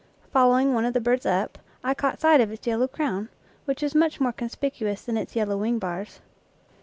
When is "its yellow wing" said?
5.15-5.77